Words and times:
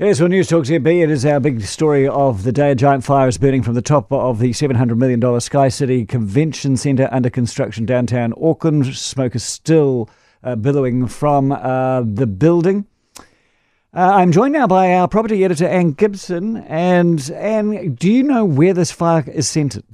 Yes, 0.00 0.18
well, 0.18 0.30
News 0.30 0.48
Talk 0.48 0.64
ZB. 0.64 1.02
It 1.02 1.10
is 1.10 1.26
our 1.26 1.40
big 1.40 1.60
story 1.60 2.08
of 2.08 2.42
the 2.42 2.52
day. 2.52 2.70
A 2.70 2.74
giant 2.74 3.04
fire 3.04 3.28
is 3.28 3.36
burning 3.36 3.62
from 3.62 3.74
the 3.74 3.82
top 3.82 4.10
of 4.10 4.38
the 4.38 4.52
$700 4.52 4.96
million 4.96 5.40
Sky 5.42 5.68
City 5.68 6.06
Convention 6.06 6.78
Centre 6.78 7.06
under 7.12 7.28
construction 7.28 7.84
downtown 7.84 8.32
Auckland. 8.42 8.96
Smoke 8.96 9.36
is 9.36 9.44
still 9.44 10.08
uh, 10.42 10.56
billowing 10.56 11.06
from 11.06 11.52
uh, 11.52 12.00
the 12.00 12.26
building. 12.26 12.86
Uh, 13.92 14.14
I'm 14.14 14.32
joined 14.32 14.54
now 14.54 14.66
by 14.66 14.94
our 14.94 15.06
property 15.06 15.44
editor, 15.44 15.68
Anne 15.68 15.92
Gibson. 15.92 16.56
And 16.56 17.30
Anne, 17.32 17.92
do 17.92 18.10
you 18.10 18.22
know 18.22 18.46
where 18.46 18.72
this 18.72 18.90
fire 18.90 19.28
is 19.30 19.50
centred? 19.50 19.84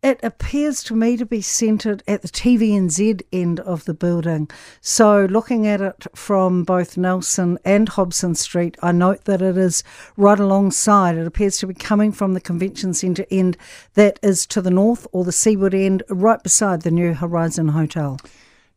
It 0.00 0.20
appears 0.22 0.84
to 0.84 0.94
me 0.94 1.16
to 1.16 1.26
be 1.26 1.40
centred 1.40 2.04
at 2.06 2.22
the 2.22 2.28
TVNZ 2.28 3.20
end 3.32 3.58
of 3.58 3.84
the 3.84 3.94
building. 3.94 4.48
So, 4.80 5.24
looking 5.24 5.66
at 5.66 5.80
it 5.80 6.06
from 6.14 6.62
both 6.62 6.96
Nelson 6.96 7.58
and 7.64 7.88
Hobson 7.88 8.36
Street, 8.36 8.76
I 8.80 8.92
note 8.92 9.24
that 9.24 9.42
it 9.42 9.58
is 9.58 9.82
right 10.16 10.38
alongside. 10.38 11.16
It 11.16 11.26
appears 11.26 11.58
to 11.58 11.66
be 11.66 11.74
coming 11.74 12.12
from 12.12 12.34
the 12.34 12.40
convention 12.40 12.94
centre 12.94 13.26
end 13.28 13.56
that 13.94 14.20
is 14.22 14.46
to 14.46 14.60
the 14.60 14.70
north 14.70 15.04
or 15.10 15.24
the 15.24 15.32
seaward 15.32 15.74
end, 15.74 16.04
right 16.08 16.40
beside 16.40 16.82
the 16.82 16.92
New 16.92 17.14
Horizon 17.14 17.68
Hotel. 17.68 18.20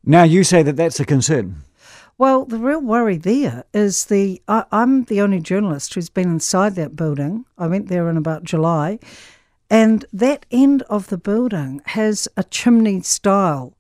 Now, 0.04 0.24
you 0.24 0.44
say 0.44 0.64
that 0.64 0.76
that's 0.76 1.00
a 1.00 1.06
concern. 1.06 1.64
Well, 2.18 2.46
the 2.46 2.58
real 2.58 2.82
worry 2.82 3.18
there 3.18 3.64
is 3.76 4.06
the 4.06 4.42
I, 4.48 4.66
I'm 4.72 5.04
the 5.04 5.22
only 5.22 5.40
journalist 5.40 5.94
who's 5.94 6.10
been 6.10 6.30
inside 6.32 6.74
that 6.76 6.96
building. 6.96 7.46
I 7.60 7.68
went 7.68 7.90
there 7.90 8.10
in 8.10 8.18
about 8.18 8.44
July, 8.44 8.98
and 9.72 10.04
that 10.12 10.46
end 10.52 10.84
of 10.90 11.08
the 11.08 11.18
building 11.18 11.82
has 11.86 12.28
a 12.36 12.44
chimney 12.44 13.02
style 13.02 13.74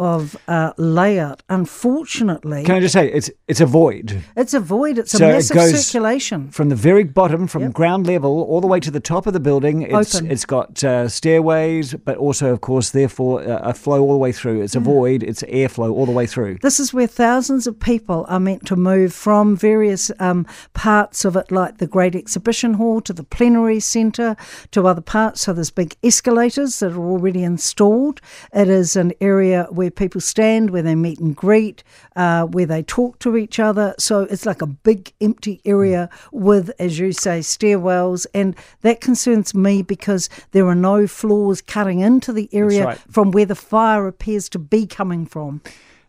of 0.00 0.36
uh, 0.48 0.72
layout. 0.78 1.42
Unfortunately, 1.50 2.64
Can 2.64 2.74
I 2.76 2.80
just 2.80 2.94
say 2.94 3.10
it's 3.12 3.30
it's 3.46 3.60
a 3.60 3.66
void 3.66 4.22
it's 4.36 4.54
a 4.54 4.60
void. 4.60 4.98
It's 4.98 5.12
So 5.12 5.24
a 5.26 5.28
it 5.28 5.32
massive 5.32 5.56
goes 5.56 5.86
circulation. 5.86 6.48
from 6.50 6.68
the 6.70 6.74
very 6.76 7.04
bottom, 7.04 7.46
from 7.46 7.62
Yep. 7.62 7.72
ground 7.72 8.06
level, 8.06 8.42
all 8.42 8.60
the 8.60 8.66
way 8.66 8.80
to 8.80 8.90
the 8.90 9.00
top 9.00 9.26
of 9.26 9.32
the 9.34 9.40
building. 9.40 9.82
It's 9.82 10.14
Open. 10.14 10.30
it's 10.30 10.46
got 10.46 10.82
uh, 10.82 11.08
stairways, 11.08 11.94
but 11.94 12.16
also, 12.16 12.52
of 12.52 12.60
course, 12.60 12.90
therefore 12.90 13.42
uh, 13.42 13.58
a 13.72 13.74
flow 13.74 14.00
all 14.02 14.12
the 14.12 14.18
way 14.18 14.32
through. 14.32 14.62
It's 14.62 14.74
a 14.74 14.80
void. 14.80 15.22
It's 15.22 15.42
airflow 15.44 15.92
all 15.92 16.06
the 16.06 16.12
way 16.12 16.26
through. 16.26 16.58
This 16.62 16.80
is 16.80 16.92
where 16.94 17.06
thousands 17.06 17.66
of 17.66 17.78
people 17.78 18.24
are 18.28 18.40
meant 18.40 18.66
to 18.66 18.76
move 18.76 19.12
from 19.12 19.56
various 19.56 20.10
um, 20.18 20.46
parts 20.72 21.24
of 21.24 21.36
it, 21.36 21.50
like 21.50 21.78
the 21.78 21.86
Great 21.86 22.14
Exhibition 22.16 22.74
Hall 22.74 23.00
to 23.02 23.12
the 23.12 23.24
Plenary 23.24 23.80
Centre 23.80 24.36
to 24.70 24.86
other 24.86 25.02
parts. 25.02 25.42
So 25.42 25.52
there's 25.52 25.70
big 25.70 25.94
escalators 26.02 26.78
that 26.80 26.92
are 26.92 27.06
already 27.14 27.42
installed. 27.44 28.20
It 28.54 28.68
is 28.68 28.96
an 28.96 29.12
area 29.20 29.66
where 29.70 29.89
people 29.90 30.20
stand, 30.20 30.70
where 30.70 30.82
they 30.82 30.94
meet 30.94 31.18
and 31.18 31.34
greet, 31.34 31.82
uh, 32.16 32.46
where 32.46 32.66
they 32.66 32.82
talk 32.82 33.18
to 33.20 33.36
each 33.36 33.58
other. 33.58 33.94
So 33.98 34.22
it's 34.22 34.46
like 34.46 34.62
a 34.62 34.66
big 34.66 35.12
empty 35.20 35.60
area 35.64 36.08
with, 36.32 36.70
as 36.78 36.98
you 36.98 37.12
say, 37.12 37.40
stairwells. 37.40 38.26
And 38.34 38.56
that 38.82 39.00
concerns 39.00 39.54
me 39.54 39.82
because 39.82 40.28
there 40.52 40.66
are 40.66 40.74
no 40.74 41.06
floors 41.06 41.60
cutting 41.60 42.00
into 42.00 42.32
the 42.32 42.48
area 42.52 42.86
right. 42.86 42.98
from 43.10 43.30
where 43.30 43.46
the 43.46 43.54
fire 43.54 44.06
appears 44.06 44.48
to 44.50 44.58
be 44.58 44.86
coming 44.86 45.26
from. 45.26 45.60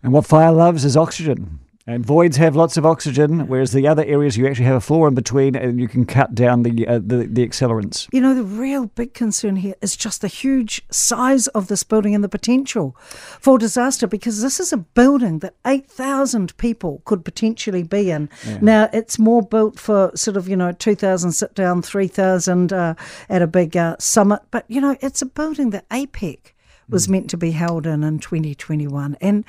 And 0.04 0.14
what 0.14 0.26
fire 0.26 0.52
loves 0.52 0.84
is 0.86 0.98
oxygen. 0.98 1.60
And 1.92 2.06
voids 2.06 2.38
have 2.38 2.56
lots 2.56 2.78
of 2.78 2.86
oxygen, 2.86 3.48
whereas 3.48 3.72
the 3.74 3.88
other 3.88 4.04
areas 4.06 4.38
you 4.38 4.48
actually 4.48 4.66
have 4.66 4.76
a 4.76 4.82
floor 4.82 5.08
in 5.08 5.16
between, 5.16 5.56
and 5.56 5.80
you 5.80 5.88
can 5.88 6.06
cut 6.06 6.34
down 6.34 6.64
the 6.64 6.88
uh, 6.88 7.00
the, 7.00 7.28
the 7.28 7.48
accelerants. 7.48 8.08
You 8.12 8.22
know, 8.22 8.34
the 8.34 8.44
real 8.44 8.88
big 8.88 9.14
concern 9.14 9.58
here 9.58 9.76
is 9.82 9.96
just 9.96 10.22
the 10.22 10.28
huge 10.28 10.82
size 10.90 11.48
of 11.48 11.68
this 11.68 11.84
building 11.84 12.16
and 12.16 12.24
the 12.24 12.30
potential 12.30 12.96
for 13.40 13.58
disaster 13.58 14.08
because 14.08 14.42
this 14.42 14.60
is 14.60 14.72
a 14.72 14.78
building 14.78 15.40
that 15.40 15.56
8,000 15.66 16.56
people 16.58 17.02
could 17.06 17.26
potentially 17.26 17.84
be 17.84 18.12
in. 18.12 18.30
Now, 18.62 18.90
it's 18.94 19.20
more 19.20 19.42
built 19.42 19.80
for 19.80 20.12
sort 20.16 20.38
of, 20.38 20.48
you 20.48 20.56
know, 20.56 20.72
2,000 20.72 21.32
sit 21.32 21.54
down, 21.56 21.82
3,000 21.82 22.74
uh, 22.74 22.96
at 23.30 23.42
a 23.42 23.48
big 23.48 23.76
uh, 23.76 23.96
summit. 24.00 24.42
But, 24.52 24.66
you 24.68 24.82
know, 24.82 24.98
it's 25.02 25.22
a 25.22 25.26
building 25.26 25.72
that 25.72 25.88
APEC 25.90 26.54
was 26.90 27.08
meant 27.08 27.30
to 27.30 27.38
be 27.38 27.52
held 27.52 27.88
in 27.88 28.04
in 28.04 28.20
2021. 28.20 29.18
And 29.22 29.46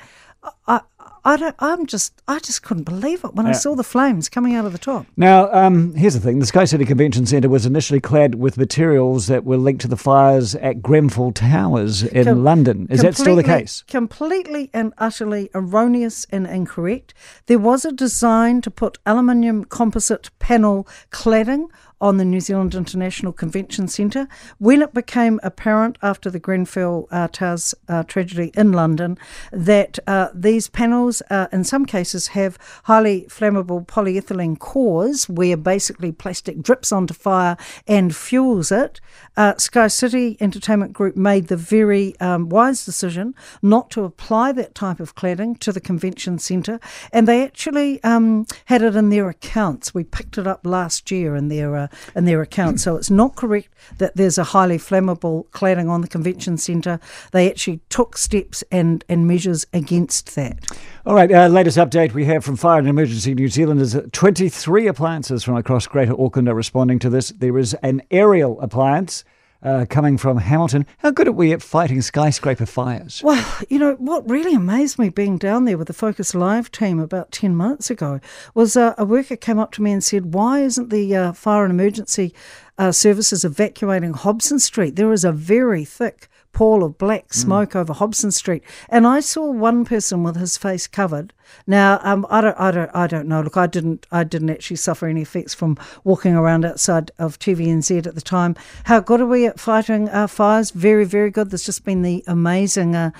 I, 0.67 0.81
I 1.25 1.37
don't, 1.37 1.55
I'm 1.59 1.85
just, 1.85 2.21
I 2.27 2.39
just 2.39 2.63
couldn't 2.63 2.83
believe 2.83 3.23
it 3.23 3.33
when 3.33 3.45
I 3.45 3.53
saw 3.53 3.75
the 3.75 3.83
flames 3.83 4.27
coming 4.27 4.55
out 4.55 4.65
of 4.65 4.73
the 4.73 4.77
top. 4.77 5.05
Now, 5.15 5.51
um, 5.53 5.93
here's 5.95 6.13
the 6.13 6.19
thing: 6.19 6.39
the 6.39 6.45
Sky 6.45 6.65
City 6.65 6.85
Convention 6.85 7.25
Centre 7.25 7.49
was 7.49 7.65
initially 7.65 8.01
clad 8.01 8.35
with 8.35 8.57
materials 8.57 9.27
that 9.27 9.45
were 9.45 9.57
linked 9.57 9.81
to 9.81 9.87
the 9.87 9.97
fires 9.97 10.55
at 10.55 10.81
Grenfell 10.81 11.31
Towers 11.31 12.03
in 12.03 12.25
Com- 12.25 12.43
London. 12.43 12.87
Is 12.89 13.01
that 13.01 13.15
still 13.15 13.35
the 13.35 13.43
case? 13.43 13.83
Completely 13.87 14.69
and 14.73 14.93
utterly 14.97 15.49
erroneous 15.55 16.25
and 16.29 16.45
incorrect. 16.45 17.13
There 17.45 17.59
was 17.59 17.85
a 17.85 17.91
design 17.91 18.61
to 18.61 18.71
put 18.71 18.97
aluminium 19.05 19.63
composite 19.65 20.29
panel 20.39 20.87
cladding 21.09 21.67
on 22.01 22.17
the 22.17 22.25
New 22.25 22.41
Zealand 22.41 22.75
International 22.75 23.31
Convention 23.31 23.87
Centre. 23.87 24.27
When 24.57 24.81
it 24.81 24.93
became 24.93 25.39
apparent 25.41 25.97
after 26.01 26.29
the 26.29 26.39
Grenfell 26.39 27.07
uh, 27.11 27.29
Towers 27.29 27.73
uh, 27.87 28.03
tragedy 28.03 28.51
in 28.55 28.73
London 28.73 29.17
that 29.53 29.99
uh, 30.05 30.27
these 30.33 30.67
panels, 30.67 30.92
uh, 31.29 31.47
in 31.51 31.63
some 31.63 31.85
cases, 31.85 32.27
have 32.27 32.57
highly 32.83 33.25
flammable 33.29 33.85
polyethylene 33.85 34.57
cores 34.59 35.27
where 35.27 35.57
basically 35.57 36.11
plastic 36.11 36.61
drips 36.61 36.91
onto 36.91 37.13
fire 37.13 37.57
and 37.87 38.15
fuels 38.15 38.71
it, 38.71 38.99
uh, 39.35 39.55
Sky 39.57 39.87
City 39.87 40.37
Entertainment 40.39 40.93
Group 40.93 41.15
made 41.15 41.47
the 41.47 41.57
very 41.57 42.19
um, 42.19 42.49
wise 42.49 42.85
decision 42.85 43.33
not 43.61 43.89
to 43.91 44.03
apply 44.03 44.51
that 44.51 44.75
type 44.75 44.99
of 44.99 45.15
cladding 45.15 45.57
to 45.59 45.71
the 45.71 45.81
convention 45.81 46.37
centre, 46.37 46.79
and 47.11 47.27
they 47.27 47.43
actually 47.43 48.03
um, 48.03 48.45
had 48.65 48.81
it 48.81 48.95
in 48.95 49.09
their 49.09 49.29
accounts. 49.29 49.93
We 49.93 50.03
picked 50.03 50.37
it 50.37 50.47
up 50.47 50.61
last 50.63 51.09
year 51.09 51.35
in 51.35 51.47
their 51.47 51.75
uh, 51.75 51.87
in 52.15 52.25
their 52.25 52.41
accounts, 52.41 52.83
so 52.83 52.95
it's 52.95 53.09
not 53.09 53.35
correct 53.35 53.69
that 53.97 54.15
there's 54.15 54.37
a 54.37 54.43
highly 54.43 54.77
flammable 54.77 55.47
cladding 55.49 55.89
on 55.89 56.01
the 56.01 56.07
convention 56.07 56.57
centre. 56.57 56.99
They 57.31 57.49
actually 57.49 57.81
took 57.89 58.17
steps 58.17 58.63
and 58.71 59.03
and 59.09 59.27
measures 59.27 59.65
against 59.73 60.35
that. 60.35 60.65
All 61.05 61.15
right, 61.15 61.31
uh, 61.31 61.47
latest 61.47 61.77
update 61.77 62.13
we 62.13 62.25
have 62.25 62.45
from 62.45 62.55
Fire 62.55 62.79
and 62.79 62.87
Emergency 62.87 63.33
New 63.33 63.49
Zealand 63.49 63.81
is 63.81 63.93
that 63.93 64.13
23 64.13 64.87
appliances 64.87 65.43
from 65.43 65.55
across 65.57 65.85
Greater 65.87 66.19
Auckland 66.19 66.47
are 66.47 66.55
responding 66.55 66.99
to 66.99 67.09
this. 67.09 67.29
There 67.29 67.57
is 67.57 67.73
an 67.83 68.01
aerial 68.09 68.59
appliance 68.61 69.25
uh, 69.63 69.85
coming 69.89 70.17
from 70.17 70.37
Hamilton. 70.37 70.85
How 70.99 71.11
good 71.11 71.27
are 71.27 71.33
we 71.33 71.53
at 71.53 71.61
fighting 71.61 72.01
skyscraper 72.01 72.65
fires? 72.65 73.21
Well, 73.23 73.45
you 73.69 73.79
know, 73.79 73.93
what 73.95 74.29
really 74.29 74.53
amazed 74.53 74.99
me 74.99 75.09
being 75.09 75.37
down 75.37 75.65
there 75.65 75.77
with 75.77 75.87
the 75.87 75.93
Focus 75.93 76.35
Live 76.35 76.71
team 76.71 76.99
about 76.99 77.31
10 77.31 77.55
months 77.55 77.89
ago 77.89 78.19
was 78.53 78.75
uh, 78.75 78.93
a 78.97 79.05
worker 79.05 79.35
came 79.35 79.59
up 79.59 79.71
to 79.73 79.81
me 79.81 79.91
and 79.91 80.03
said, 80.03 80.33
Why 80.33 80.59
isn't 80.59 80.89
the 80.89 81.15
uh, 81.15 81.33
fire 81.33 81.63
and 81.63 81.71
emergency 81.71 82.33
uh, 82.77 82.91
services 82.91 83.43
evacuating 83.45 84.13
Hobson 84.13 84.59
Street? 84.59 84.95
There 84.95 85.11
is 85.11 85.23
a 85.23 85.31
very 85.31 85.85
thick 85.85 86.29
pall 86.53 86.83
of 86.83 86.97
black 86.99 87.33
smoke 87.33 87.75
over 87.75 87.91
Hobson 87.93 88.31
Street. 88.31 88.63
And 88.87 89.05
I 89.05 89.19
saw 89.19 89.49
one 89.49 89.83
person 89.83 90.23
with 90.23 90.35
his 90.35 90.55
face 90.55 90.87
covered. 90.87 91.33
Now, 91.67 91.99
um, 92.03 92.25
I 92.29 92.41
don't, 92.41 92.59
I 92.59 92.71
don't, 92.71 92.91
I 92.93 93.07
don't 93.07 93.27
know. 93.27 93.41
Look, 93.41 93.57
I 93.57 93.67
didn't, 93.67 94.05
I 94.11 94.23
didn't 94.23 94.51
actually 94.51 94.77
suffer 94.77 95.07
any 95.07 95.23
effects 95.23 95.53
from 95.53 95.77
walking 96.03 96.35
around 96.35 96.63
outside 96.63 97.11
of 97.17 97.39
TVNZ 97.39 98.05
at 98.05 98.15
the 98.15 98.21
time. 98.21 98.55
How 98.85 98.99
good 98.99 99.19
are 99.19 99.25
we 99.25 99.47
at 99.47 99.59
fighting 99.59 100.09
our 100.09 100.27
fires? 100.27 100.71
Very, 100.71 101.05
very 101.05 101.31
good. 101.31 101.49
There's 101.49 101.65
just 101.65 101.83
been 101.83 102.03
the 102.03 102.23
amazing. 102.27 102.95
Uh, 102.95 103.11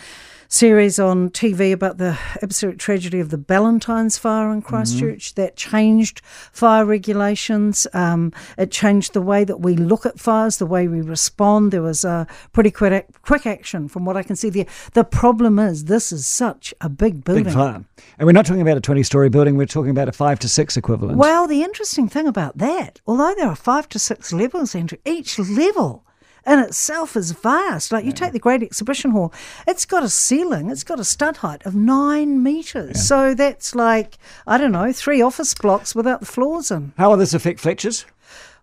series 0.47 0.99
on 0.99 1.29
TV 1.29 1.71
about 1.71 1.97
the 1.97 2.17
absolute 2.41 2.79
tragedy 2.79 3.19
of 3.19 3.29
the 3.29 3.37
Ballantynes 3.37 4.19
fire 4.19 4.51
in 4.51 4.61
Christchurch 4.61 5.35
that 5.35 5.55
changed 5.55 6.21
fire 6.23 6.85
regulations. 6.85 7.87
Um, 7.93 8.31
it 8.57 8.71
changed 8.71 9.13
the 9.13 9.21
way 9.21 9.43
that 9.43 9.59
we 9.61 9.75
look 9.75 10.05
at 10.05 10.19
fires, 10.19 10.57
the 10.57 10.65
way 10.65 10.87
we 10.87 11.01
respond. 11.01 11.71
There 11.71 11.81
was 11.81 12.05
a 12.05 12.27
pretty 12.51 12.71
quick, 12.71 12.93
ac- 12.93 13.13
quick 13.21 13.45
action 13.45 13.87
from 13.87 14.05
what 14.05 14.17
I 14.17 14.23
can 14.23 14.35
see 14.35 14.49
there. 14.49 14.67
The 14.93 15.03
problem 15.03 15.59
is 15.59 15.85
this 15.85 16.11
is 16.11 16.27
such 16.27 16.73
a 16.81 16.89
big 16.89 17.23
building. 17.23 17.45
Big 17.45 17.53
fire. 17.53 17.83
And 18.17 18.25
we're 18.25 18.33
not 18.33 18.45
talking 18.45 18.61
about 18.61 18.77
a 18.77 18.81
20 18.81 19.03
story 19.03 19.29
building, 19.29 19.57
we're 19.57 19.65
talking 19.65 19.91
about 19.91 20.09
a 20.09 20.11
five 20.11 20.39
to 20.39 20.49
six 20.49 20.77
equivalent. 20.77 21.17
Well, 21.17 21.47
the 21.47 21.63
interesting 21.63 22.07
thing 22.09 22.27
about 22.27 22.57
that, 22.57 23.01
although 23.07 23.33
there 23.35 23.47
are 23.47 23.55
five 23.55 23.89
to 23.89 23.99
six 23.99 24.31
levels, 24.33 24.75
Andrew, 24.75 24.97
each 25.05 25.39
level 25.39 26.05
in 26.45 26.59
itself 26.59 27.15
is 27.15 27.31
vast. 27.31 27.91
Like 27.91 28.05
you 28.05 28.11
take 28.11 28.33
the 28.33 28.39
Great 28.39 28.61
Exhibition 28.63 29.11
Hall, 29.11 29.33
it's 29.67 29.85
got 29.85 30.03
a 30.03 30.09
ceiling, 30.09 30.69
it's 30.69 30.83
got 30.83 30.99
a 30.99 31.03
stud 31.05 31.37
height 31.37 31.65
of 31.65 31.75
nine 31.75 32.43
metres. 32.43 33.07
So 33.07 33.33
that's 33.33 33.75
like, 33.75 34.17
I 34.45 34.57
don't 34.57 34.71
know, 34.71 34.91
three 34.91 35.21
office 35.21 35.53
blocks 35.53 35.95
without 35.95 36.19
the 36.19 36.25
floors 36.25 36.71
in. 36.71 36.93
How 36.97 37.09
will 37.09 37.17
this 37.17 37.33
affect 37.33 37.59
Fletcher's? 37.59 38.05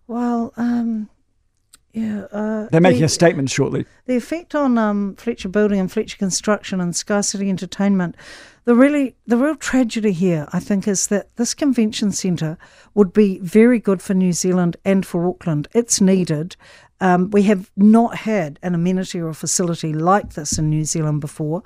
Well, 0.07 0.53
um, 0.57 1.09
yeah. 1.93 2.25
Uh, 2.31 2.67
They're 2.71 2.81
making 2.81 2.99
the- 3.01 3.05
a 3.05 3.09
statement 3.09 3.49
shortly. 3.49 3.85
the 4.05 4.15
effect 4.15 4.55
on 4.55 4.77
um, 4.77 5.15
Fletcher 5.15 5.49
Building 5.49 5.79
and 5.79 5.91
Fletcher 5.91 6.17
Construction 6.17 6.79
and 6.81 6.95
Sky 6.95 7.21
City 7.21 7.49
Entertainment, 7.49 8.15
the 8.63 8.75
really 8.75 9.15
the 9.25 9.37
real 9.37 9.55
tragedy 9.55 10.11
here, 10.11 10.47
I 10.53 10.59
think, 10.59 10.87
is 10.87 11.07
that 11.07 11.35
this 11.35 11.53
convention 11.55 12.11
centre 12.11 12.57
would 12.93 13.11
be 13.11 13.39
very 13.39 13.79
good 13.79 14.01
for 14.01 14.13
New 14.13 14.33
Zealand 14.33 14.77
and 14.85 15.05
for 15.05 15.27
Auckland. 15.27 15.67
It's 15.73 15.99
needed. 15.99 16.55
Um, 17.01 17.29
we 17.31 17.43
have 17.43 17.69
not 17.75 18.15
had 18.19 18.59
an 18.63 18.75
amenity 18.75 19.19
or 19.19 19.33
facility 19.33 19.91
like 19.91 20.33
this 20.33 20.57
in 20.57 20.69
New 20.69 20.85
Zealand 20.85 21.19
before. 21.19 21.63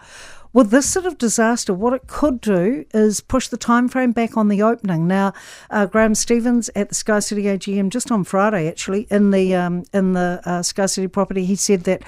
With 0.54 0.72
this 0.72 0.88
sort 0.90 1.06
of 1.06 1.18
disaster, 1.18 1.74
what 1.74 1.92
it 1.92 2.08
could 2.08 2.40
do 2.40 2.86
is 2.94 3.20
push 3.20 3.50
the 3.50 3.58
time 3.58 3.90
frame 3.90 4.14
back 4.14 4.38
on 4.38 4.48
the 4.48 4.62
opening. 4.62 5.06
Now, 5.06 5.34
uh, 5.70 5.86
Graeme 5.86 6.16
Stevens 6.16 6.70
at 6.78 6.88
the 6.88 6.96
Sky 6.96 7.20
City 7.20 7.44
AGM 7.44 7.90
just 7.90 8.10
on 8.10 8.24
Friday, 8.24 8.70
actually 8.70 9.06
in 9.12 9.32
the 9.32 9.54
um, 9.54 9.84
in 9.94 10.14
the 10.14 10.40
uh, 10.46 10.64
Sky 10.64 10.86
City 10.86 11.10
property, 11.10 11.44
he 11.44 11.58
said 11.58 11.82
that 11.84 12.04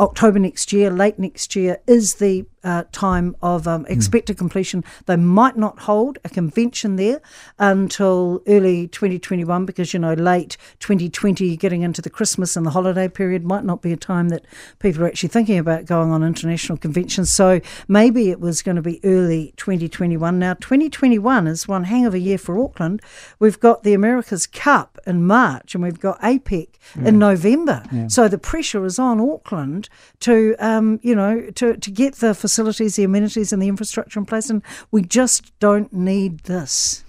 October 0.00 0.38
next 0.38 0.72
year, 0.72 0.90
late 0.90 1.18
next 1.18 1.54
year, 1.54 1.76
is 1.86 2.14
the 2.14 2.46
uh, 2.62 2.84
time 2.92 3.36
of 3.42 3.66
um, 3.66 3.84
hmm. 3.84 3.92
expected 3.92 4.36
completion. 4.36 4.84
They 5.06 5.16
might 5.16 5.56
not 5.56 5.80
hold 5.80 6.18
a 6.24 6.28
convention 6.28 6.96
there 6.96 7.20
until 7.58 8.42
early 8.46 8.88
2021 8.88 9.64
because, 9.64 9.92
you 9.92 10.00
know, 10.00 10.14
late 10.14 10.56
2020, 10.80 11.56
getting 11.56 11.82
into 11.82 12.02
the 12.02 12.10
Christmas 12.10 12.56
and 12.56 12.66
the 12.66 12.70
holiday 12.70 13.08
period 13.08 13.44
might 13.44 13.64
not 13.64 13.82
be 13.82 13.92
a 13.92 13.96
time 13.96 14.28
that 14.28 14.44
people 14.78 15.02
are 15.02 15.06
actually 15.06 15.28
thinking 15.28 15.58
about 15.58 15.86
going 15.86 16.10
on 16.10 16.22
international 16.22 16.78
conventions. 16.78 17.30
So 17.30 17.60
maybe 17.88 18.30
it 18.30 18.40
was 18.40 18.62
going 18.62 18.76
to 18.76 18.82
be 18.82 19.00
early 19.04 19.54
2021. 19.56 20.38
Now, 20.38 20.54
2021 20.54 21.46
is 21.46 21.66
one 21.66 21.84
hang 21.84 22.06
of 22.06 22.14
a 22.14 22.18
year 22.18 22.38
for 22.38 22.58
Auckland. 22.62 23.00
We've 23.38 23.58
got 23.58 23.82
the 23.82 23.94
America's 23.94 24.46
Cup 24.46 24.98
in 25.06 25.26
March 25.26 25.74
and 25.74 25.82
we've 25.82 26.00
got 26.00 26.20
APEC 26.20 26.68
yeah. 26.96 27.08
in 27.08 27.18
November. 27.18 27.82
Yeah. 27.92 28.08
So 28.08 28.28
the 28.28 28.38
pressure 28.38 28.84
is 28.84 28.98
on 28.98 29.20
Auckland 29.20 29.88
to, 30.20 30.54
um, 30.58 31.00
you 31.02 31.14
know, 31.14 31.50
to, 31.54 31.76
to 31.76 31.90
get 31.90 32.16
the 32.16 32.34
facilities, 32.50 32.96
the 32.96 33.04
amenities, 33.04 33.52
and 33.52 33.62
the 33.62 33.68
infrastructure 33.68 34.18
in 34.18 34.26
place. 34.26 34.50
And 34.50 34.62
we 34.90 35.02
just 35.02 35.56
don't 35.60 35.92
need 35.92 36.40
this. 36.40 37.04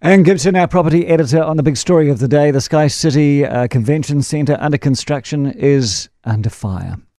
Anne 0.00 0.22
Gibson, 0.22 0.54
our 0.54 0.68
property 0.68 1.08
editor, 1.08 1.42
on 1.42 1.56
the 1.56 1.62
big 1.64 1.76
story 1.76 2.08
of 2.08 2.20
the 2.20 2.28
day 2.28 2.52
the 2.52 2.60
Sky 2.60 2.86
City 2.86 3.44
uh, 3.44 3.66
Convention 3.66 4.22
Centre 4.22 4.56
under 4.60 4.78
construction 4.78 5.46
is 5.46 6.08
under 6.22 6.50
fire. 6.50 6.98